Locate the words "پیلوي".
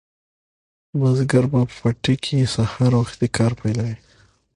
3.59-3.95